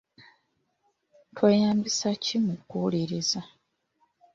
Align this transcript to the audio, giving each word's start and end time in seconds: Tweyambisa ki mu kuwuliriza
Tweyambisa 1.35 2.07
ki 2.23 2.35
mu 2.45 2.55
kuwuliriza 2.67 3.39